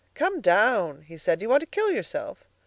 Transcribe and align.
"Come 0.15 0.41
down!" 0.41 1.03
he 1.03 1.15
said. 1.15 1.37
"Do 1.37 1.43
you 1.43 1.49
want 1.49 1.59
to 1.61 1.67
kill 1.67 1.91
yourself?" 1.91 2.43